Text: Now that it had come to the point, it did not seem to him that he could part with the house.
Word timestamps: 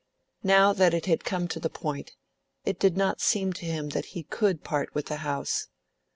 Now 0.41 0.73
that 0.73 0.95
it 0.95 1.05
had 1.05 1.23
come 1.23 1.47
to 1.49 1.59
the 1.59 1.69
point, 1.69 2.13
it 2.65 2.79
did 2.79 2.97
not 2.97 3.21
seem 3.21 3.53
to 3.53 3.65
him 3.67 3.89
that 3.89 4.05
he 4.17 4.23
could 4.23 4.63
part 4.63 4.95
with 4.95 5.05
the 5.05 5.17
house. 5.17 5.67